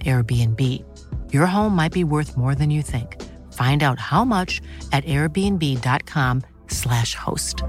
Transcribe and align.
Airbnb. 0.00 0.82
Your 1.32 1.46
home 1.46 1.76
might 1.76 1.92
be 1.92 2.04
worth 2.04 2.36
more 2.36 2.54
than 2.54 2.70
you 2.70 2.82
think. 2.82 3.22
Find 3.52 3.82
out 3.82 3.98
how 3.98 4.24
much 4.24 4.60
at 4.92 5.04
airbnb.com/slash 5.04 7.14
host. 7.14 7.62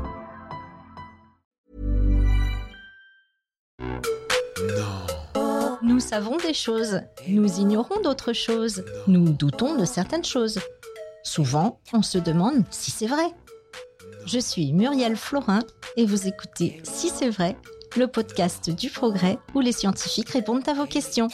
Nous 5.83 5.99
savons 5.99 6.37
des 6.37 6.53
choses, 6.53 7.01
nous 7.27 7.59
ignorons 7.59 7.99
d'autres 8.01 8.31
choses, 8.31 8.85
nous 9.07 9.33
doutons 9.33 9.75
de 9.75 9.83
certaines 9.83 10.23
choses. 10.23 10.59
Souvent, 11.23 11.81
on 11.91 12.01
se 12.01 12.17
demande 12.17 12.63
si 12.71 12.89
c'est 12.89 13.07
vrai. 13.07 13.33
Je 14.25 14.39
suis 14.39 14.71
Muriel 14.71 15.17
Florin 15.17 15.59
et 15.97 16.05
vous 16.05 16.27
écoutez 16.27 16.81
Si 16.83 17.09
c'est 17.09 17.29
vrai, 17.29 17.57
le 17.97 18.07
podcast 18.07 18.69
du 18.69 18.89
progrès 18.89 19.37
où 19.53 19.59
les 19.59 19.73
scientifiques 19.73 20.29
répondent 20.29 20.67
à 20.67 20.73
vos 20.73 20.85
questions. 20.85 21.27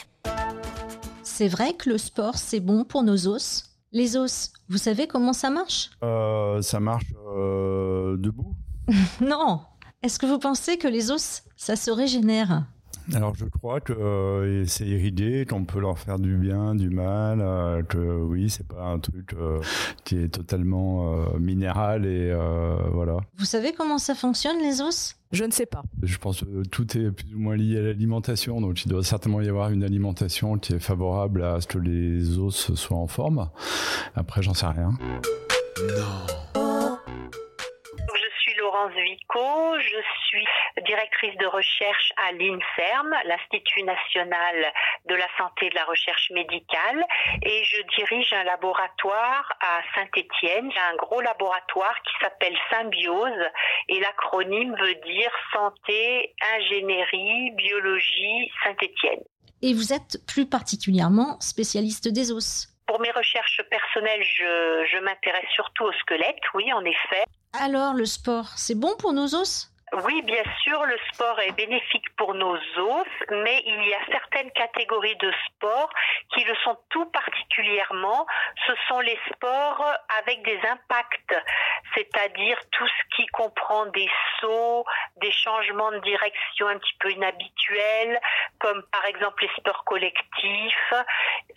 C'est 1.40 1.48
vrai 1.48 1.72
que 1.72 1.88
le 1.88 1.96
sport, 1.96 2.36
c'est 2.36 2.60
bon 2.60 2.84
pour 2.84 3.02
nos 3.02 3.26
os? 3.26 3.64
Les 3.92 4.18
os, 4.18 4.52
vous 4.68 4.76
savez 4.76 5.06
comment 5.06 5.32
ça 5.32 5.48
marche? 5.48 5.88
Euh, 6.04 6.60
ça 6.60 6.80
marche 6.80 7.14
euh, 7.34 8.18
debout. 8.18 8.54
Non. 9.22 9.62
Est-ce 10.02 10.18
que 10.18 10.26
vous 10.26 10.38
pensez 10.38 10.76
que 10.76 10.86
les 10.86 11.10
os, 11.10 11.42
ça 11.56 11.76
se 11.76 11.90
régénère? 11.90 12.66
Alors 13.14 13.34
je 13.34 13.44
crois 13.44 13.80
que 13.80 13.92
euh, 13.92 14.64
c'est 14.66 14.86
iridé, 14.86 15.46
qu'on 15.48 15.64
peut 15.64 15.80
leur 15.80 15.98
faire 15.98 16.18
du 16.18 16.36
bien, 16.36 16.74
du 16.74 16.90
mal, 16.90 17.40
euh, 17.40 17.82
que 17.82 17.98
oui, 17.98 18.50
c'est 18.50 18.66
pas 18.66 18.84
un 18.84 18.98
truc 18.98 19.34
euh, 19.34 19.60
qui 20.04 20.16
est 20.18 20.28
totalement 20.28 21.12
euh, 21.12 21.38
minéral 21.38 22.06
et 22.06 22.30
euh, 22.30 22.76
voilà. 22.92 23.16
Vous 23.38 23.44
savez 23.44 23.72
comment 23.72 23.98
ça 23.98 24.14
fonctionne 24.14 24.58
les 24.58 24.80
os? 24.80 25.16
Je 25.32 25.44
ne 25.44 25.50
sais 25.50 25.66
pas. 25.66 25.82
Je 26.02 26.18
pense 26.18 26.40
que 26.40 26.62
tout 26.68 26.96
est 26.98 27.10
plus 27.10 27.34
ou 27.34 27.38
moins 27.38 27.56
lié 27.56 27.78
à 27.78 27.82
l'alimentation, 27.82 28.60
donc 28.60 28.84
il 28.84 28.88
doit 28.88 29.04
certainement 29.04 29.40
y 29.40 29.48
avoir 29.48 29.70
une 29.70 29.84
alimentation 29.84 30.58
qui 30.58 30.74
est 30.74 30.80
favorable 30.80 31.44
à 31.44 31.60
ce 31.60 31.66
que 31.66 31.78
les 31.78 32.38
os 32.38 32.74
soient 32.74 32.96
en 32.96 33.06
forme. 33.06 33.48
Après, 34.16 34.42
j'en 34.42 34.54
sais 34.54 34.66
rien. 34.66 34.92
Suis 35.76 35.86
Laurence 38.80 38.96
Vico, 39.02 39.78
je 39.78 39.96
suis 40.28 40.46
directrice 40.86 41.36
de 41.36 41.46
recherche 41.46 42.12
à 42.16 42.32
l'INSERM, 42.32 43.14
l'Institut 43.24 43.82
national 43.82 44.72
de 45.06 45.14
la 45.14 45.26
santé 45.36 45.66
et 45.66 45.70
de 45.70 45.74
la 45.74 45.84
recherche 45.84 46.30
médicale, 46.30 47.04
et 47.42 47.64
je 47.64 47.82
dirige 47.98 48.32
un 48.32 48.44
laboratoire 48.44 49.52
à 49.60 49.80
Saint-Étienne, 49.94 50.70
un 50.92 50.96
gros 50.96 51.20
laboratoire 51.20 51.94
qui 52.04 52.12
s'appelle 52.20 52.56
Symbiose, 52.70 53.50
et 53.88 54.00
l'acronyme 54.00 54.74
veut 54.76 54.94
dire 54.94 55.32
santé, 55.52 56.34
ingénierie, 56.56 57.50
biologie, 57.52 58.50
Saint-Étienne. 58.64 59.20
Et 59.62 59.74
vous 59.74 59.92
êtes 59.92 60.24
plus 60.26 60.48
particulièrement 60.48 61.38
spécialiste 61.40 62.08
des 62.08 62.32
os. 62.32 62.68
Pour 62.86 63.00
mes 63.00 63.10
recherches 63.10 63.60
personnelles, 63.70 64.22
je, 64.22 64.86
je 64.90 64.98
m'intéresse 65.00 65.50
surtout 65.54 65.84
au 65.84 65.92
squelette, 65.92 66.40
oui, 66.54 66.72
en 66.72 66.84
effet. 66.84 67.24
Alors 67.52 67.94
le 67.94 68.06
sport, 68.06 68.46
c'est 68.56 68.78
bon 68.78 68.94
pour 68.98 69.12
nos 69.12 69.34
os? 69.34 69.70
Oui, 70.04 70.22
bien 70.22 70.44
sûr, 70.62 70.84
le 70.84 70.96
sport 71.12 71.40
est 71.40 71.50
bénéfique 71.52 72.14
pour 72.16 72.32
nos 72.34 72.54
os, 72.54 73.06
mais 73.28 73.60
il 73.66 73.88
y 73.88 73.92
a 73.92 74.06
certaines 74.12 74.50
catégories 74.52 75.16
de 75.16 75.32
sport 75.48 75.90
qui 76.32 76.44
le 76.44 76.54
sont 76.62 76.78
tout 76.90 77.06
particulièrement. 77.06 78.24
Ce 78.68 78.72
sont 78.86 79.00
les 79.00 79.18
sports 79.32 79.84
avec 80.20 80.44
des 80.44 80.60
impacts, 80.70 81.34
c'est-à-dire 81.96 82.56
tout 82.70 82.86
ce 82.86 83.16
qui 83.16 83.26
comprend 83.28 83.86
des 83.86 84.08
sauts, 84.40 84.84
des 85.16 85.32
changements 85.32 85.90
de 85.90 85.98
direction 85.98 86.68
un 86.68 86.78
petit 86.78 86.94
peu 87.00 87.10
inhabituels, 87.10 88.20
comme 88.60 88.82
par 88.92 89.04
exemple 89.06 89.42
les 89.42 89.50
sports 89.56 89.84
collectifs 89.84 90.94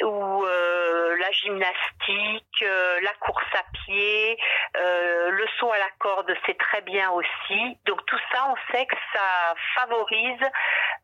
ou 0.02 0.46
euh, 0.46 1.16
la 1.18 1.32
gymnastique, 1.32 2.64
euh, 2.64 3.00
la 3.02 3.14
course 3.20 3.44
à 3.54 3.64
pied, 3.86 4.38
euh, 4.78 5.30
le 5.30 5.46
saut 5.60 5.72
à 5.72 5.78
la 5.78 5.90
corde, 6.00 6.34
c'est 6.46 6.58
très 6.58 6.82
bien 6.82 7.12
aussi. 7.12 7.78
Donc 7.86 8.06
tout 8.06 8.18
ça, 8.32 8.48
on 8.50 8.56
sait 8.72 8.86
que 8.86 8.96
ça 9.14 9.54
favorise 9.76 10.42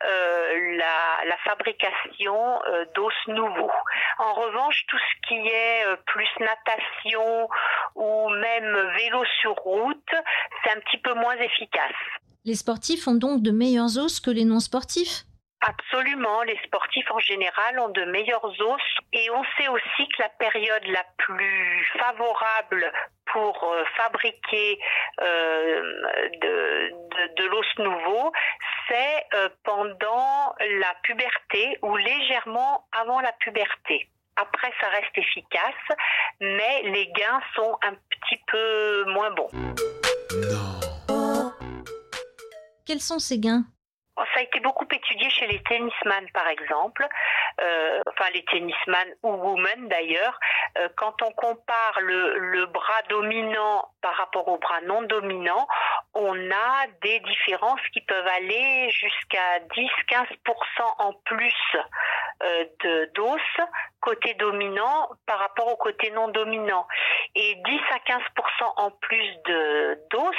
la, 0.02 1.38
fabrication 1.44 2.62
d'os 2.94 3.14
nouveaux. 3.28 3.72
En 4.20 4.34
revanche, 4.34 4.86
tout 4.88 4.98
ce 4.98 5.28
qui 5.28 5.48
est 5.48 5.84
plus 6.06 6.28
natation 6.40 7.50
ou 7.96 8.30
même 8.30 8.92
vélo 8.98 9.24
sur 9.42 9.56
route, 9.56 10.12
c'est 10.64 10.72
un 10.72 10.80
petit 10.80 10.98
peu 10.98 11.14
moins 11.14 11.36
efficace. 11.38 11.96
Les 12.46 12.56
sportifs 12.56 13.08
ont 13.08 13.16
donc 13.16 13.42
de 13.42 13.52
meilleurs 13.52 13.98
os 13.98 14.20
que 14.20 14.32
les 14.32 14.46
non-sportifs? 14.46 15.24
Absolument, 15.62 16.42
les 16.44 16.58
sportifs 16.66 17.12
en 17.12 17.20
général 17.20 17.80
ont 17.80 17.90
de 17.90 18.06
meilleurs 18.06 18.46
os 18.46 18.82
et 19.12 19.30
on 19.30 19.44
sait 19.58 19.68
aussi 19.68 20.08
que 20.08 20.22
la 20.22 20.30
période 20.30 20.86
la 20.88 21.04
plus 21.18 21.86
favorable 21.98 22.90
pour 23.26 23.64
euh, 23.64 23.84
fabriquer 23.98 24.80
euh, 25.22 25.82
de, 26.42 26.90
de, 26.92 27.36
de 27.36 27.50
l'os 27.50 27.66
nouveau, 27.78 28.32
c'est 28.88 29.26
euh, 29.34 29.50
pendant 29.66 30.56
la 30.60 30.94
puberté 31.04 31.78
ou 31.82 31.98
légèrement 31.98 32.88
avant 32.94 33.20
la 33.20 33.34
puberté. 33.34 34.10
Après, 34.38 34.72
ça 34.80 34.88
reste 34.88 35.18
efficace, 35.18 35.98
mais 36.40 36.84
les 36.84 37.08
gains 37.08 37.42
sont 37.54 37.78
un 37.84 37.94
petit 37.94 38.42
peu 38.48 39.04
moins 39.12 39.32
bons. 39.32 39.50
Quels 42.86 43.02
sont 43.02 43.20
ces 43.20 43.40
gains? 43.40 43.66
Ça 44.34 44.40
a 44.40 44.44
été 44.44 44.60
beaucoup 44.60 44.88
étudié 44.92 45.30
chez 45.30 45.48
les 45.48 45.62
tennisman, 45.64 46.30
par 46.34 46.48
exemple, 46.48 47.08
euh, 47.62 48.02
enfin 48.08 48.30
les 48.34 48.44
tennisman 48.46 49.08
ou 49.24 49.30
women 49.30 49.88
d'ailleurs. 49.88 50.40
Euh, 50.78 50.90
quand 50.96 51.22
on 51.22 51.32
compare 51.32 52.00
le, 52.02 52.38
le, 52.38 52.66
bras 52.68 53.02
dominant 53.10 53.90
par 54.02 54.16
rapport 54.16 54.48
au 54.48 54.58
bras 54.58 54.82
non 54.82 55.02
dominant, 55.04 55.68
on 56.14 56.52
a 56.52 56.88
des 57.04 57.20
différences 57.20 57.82
qui 57.94 58.02
peuvent 58.02 58.28
aller 58.28 58.90
jusqu'à 58.92 59.60
10-15% 59.76 60.26
en 61.00 61.14
plus 61.26 61.54
euh, 62.44 62.66
de 62.84 63.12
d'os 63.16 63.42
côté 64.02 64.34
dominant 64.36 65.10
par 65.26 65.40
rapport 65.40 65.68
au 65.68 65.76
côté 65.76 66.10
non 66.12 66.30
dominant. 66.30 66.88
Et 67.36 67.56
10 67.56 67.80
à 67.92 67.98
15% 67.98 68.74
en 68.78 68.92
plus 68.92 69.36
de 69.46 70.00
d'os, 70.10 70.36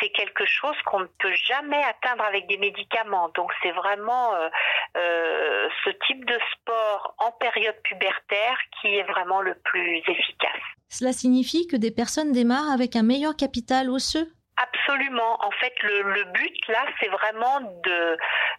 c'est 0.00 0.10
quelque 0.10 0.44
chose 0.46 0.76
qu'on 0.84 1.00
ne 1.00 1.06
peut 1.18 1.34
jamais 1.34 1.82
atteindre 1.84 2.24
avec 2.24 2.46
des 2.48 2.58
médicaments. 2.58 3.30
Donc 3.34 3.52
c'est 3.62 3.72
vraiment 3.72 4.34
euh, 4.34 4.48
euh, 4.96 5.68
ce 5.84 5.90
type 6.06 6.24
de 6.24 6.38
sport 6.52 7.14
en 7.18 7.32
période 7.32 7.76
pubertaire 7.84 8.58
qui 8.80 8.88
est 8.88 9.04
vraiment 9.04 9.40
le 9.40 9.54
plus 9.54 9.98
efficace. 9.98 10.62
Cela 10.88 11.12
signifie 11.12 11.66
que 11.66 11.76
des 11.76 11.90
personnes 11.90 12.32
démarrent 12.32 12.72
avec 12.72 12.96
un 12.96 13.02
meilleur 13.02 13.36
capital 13.36 13.90
osseux 13.90 14.28
Absolument. 14.86 15.44
En 15.44 15.50
fait, 15.50 15.72
le, 15.82 16.24
but 16.32 16.68
là, 16.68 16.84
c'est 17.00 17.08
vraiment 17.08 17.60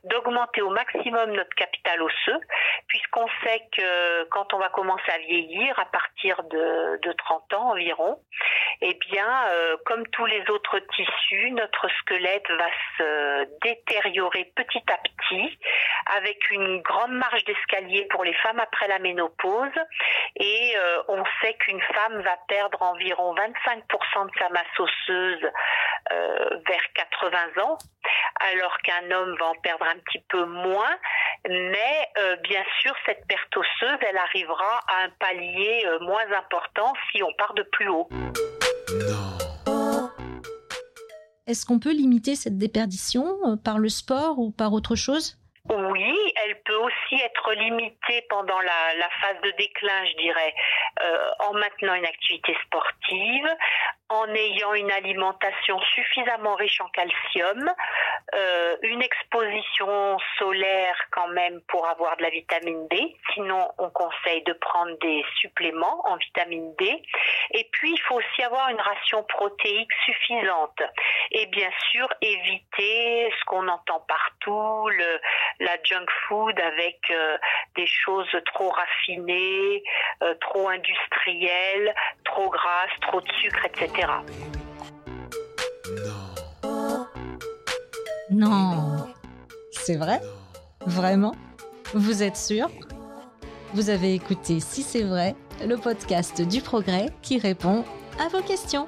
d'augmenter 0.04 0.62
au 0.62 0.70
maximum 0.70 1.32
notre 1.32 1.56
capital 1.56 2.02
osseux, 2.02 2.40
puisqu'on 2.88 3.28
sait 3.44 3.64
que 3.72 4.24
quand 4.26 4.54
on 4.54 4.60
va 4.60 4.70
commencer 4.70 5.10
à 5.14 5.20
vieillir, 5.20 5.80
à 5.80 5.86
partir 5.86 6.44
de 6.44 7.14
30 7.14 7.54
ans 7.54 7.72
environ, 7.72 8.20
eh 8.82 8.94
bien, 9.10 9.28
euh, 9.50 9.78
comme 9.86 10.06
tous 10.08 10.26
les 10.26 10.48
autres 10.50 10.80
tissus, 10.96 11.52
notre 11.52 11.90
squelette 12.00 12.50
va 12.50 12.70
se 12.98 13.48
détériorer 13.64 14.52
petit 14.56 14.84
à 14.92 14.98
petit, 14.98 15.60
avec 16.18 16.52
une 16.52 16.82
grande 16.82 17.14
marge 17.14 17.44
d'escalier 17.46 18.08
pour 18.12 18.24
les 18.24 18.34
femmes 18.36 18.60
après 18.60 18.88
la 18.88 19.00
ménopause, 19.00 19.72
et 20.36 20.74
euh, 20.78 21.02
on 21.08 21.24
sait 21.42 21.56
qu'une 21.56 21.82
femme 21.82 22.22
va 22.22 22.38
perdre 22.48 22.82
environ 22.84 23.34
25% 23.36 24.28
de 24.28 24.38
sa 24.38 24.50
masse 24.50 24.80
osseuse 24.80 25.52
euh, 26.12 26.50
vers 26.68 26.94
80 26.94 27.64
ans, 27.64 27.78
alors 28.52 28.78
qu'un 28.84 29.10
homme 29.12 29.36
va 29.40 29.48
en 29.48 29.56
perdre 29.56 29.86
un 29.86 29.98
petit 30.06 30.24
peu 30.30 30.46
moins. 30.46 30.96
Mais 31.50 32.10
bien 32.42 32.64
sûr, 32.82 32.94
cette 33.06 33.26
perte 33.28 33.56
osseuse, 33.56 33.98
elle 34.02 34.18
arrivera 34.18 34.80
à 34.88 35.04
un 35.04 35.10
palier 35.20 35.86
moins 36.02 36.30
important 36.38 36.94
si 37.12 37.24
on 37.24 37.32
part 37.34 37.54
de 37.54 37.64
plus 37.64 37.88
haut. 37.88 38.10
Est-ce 41.48 41.66
qu'on 41.66 41.80
peut 41.80 41.92
limiter 41.92 42.36
cette 42.36 42.58
déperdition 42.58 43.58
par 43.64 43.80
le 43.80 43.90
sport 43.90 44.40
ou 44.40 44.52
par 44.52 44.74
autre 44.74 44.96
chose? 44.96 45.38
Oui, 45.70 46.16
elle 46.46 46.62
peut 46.64 46.76
aussi 46.76 47.16
être 47.16 47.54
limité 47.54 48.26
pendant 48.30 48.60
la, 48.60 48.94
la 48.98 49.10
phase 49.22 49.42
de 49.44 49.52
déclin, 49.58 50.06
je 50.06 50.18
dirais, 50.18 50.54
euh, 51.02 51.30
en 51.50 51.54
maintenant 51.54 51.94
une 51.94 52.06
activité 52.06 52.56
sportive, 52.66 53.48
en 54.10 54.28
ayant 54.34 54.74
une 54.74 54.92
alimentation 54.92 55.80
suffisamment 55.94 56.56
riche 56.56 56.80
en 56.82 56.88
calcium, 56.90 57.70
euh, 58.36 58.76
une 58.82 59.02
exposition 59.02 60.18
solaire 60.38 60.98
quand 61.12 61.28
même 61.30 61.62
pour 61.68 61.88
avoir 61.88 62.18
de 62.18 62.24
la 62.24 62.30
vitamine 62.30 62.88
D. 62.90 63.16
Sinon, 63.34 63.70
on 63.78 63.90
conseille 63.90 64.44
de 64.44 64.54
prendre 64.54 64.98
des 65.00 65.24
suppléments 65.40 66.02
en 66.06 66.16
vitamine 66.18 66.74
D. 66.78 67.02
Et 67.52 67.68
puis, 67.72 67.94
il 67.94 68.02
faut 68.02 68.16
aussi 68.16 68.44
avoir 68.44 68.70
une 68.70 68.82
ration 68.82 69.24
protéique 69.24 69.92
suffisante. 70.06 70.82
Et 71.32 71.46
bien 71.48 71.70
sûr, 71.92 72.08
éviter 72.22 73.32
ce 73.40 73.46
qu'on 73.46 73.68
entend 73.68 74.04
partout, 74.08 74.90
la 75.60 75.78
junk 75.84 76.06
food 76.28 76.60
avec 76.60 77.00
euh, 77.12 77.38
des 77.76 77.88
choses 77.88 78.30
trop 78.54 78.70
raffinées, 78.70 79.84
euh, 80.24 80.34
trop 80.42 80.70
industrielles, 80.70 81.94
trop 82.24 82.50
grasses, 82.50 83.00
trop 83.02 83.22
de 83.22 83.32
sucre, 83.42 83.66
etc. 83.66 83.97
Non. 88.30 89.08
C'est 89.72 89.96
vrai? 89.96 90.22
Vraiment? 90.86 91.34
Vous 91.94 92.22
êtes 92.22 92.38
sûr? 92.38 92.70
Vous 93.74 93.90
avez 93.90 94.14
écouté 94.14 94.60
Si 94.60 94.84
c'est 94.84 95.04
vrai, 95.04 95.36
le 95.66 95.78
podcast 95.78 96.42
du 96.42 96.62
progrès 96.62 97.08
qui 97.22 97.40
répond 97.40 97.84
à 98.20 98.28
vos 98.28 98.42
questions. 98.42 98.88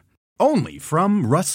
Only 0.41 0.79
from 0.79 1.27
Rust 1.27 1.53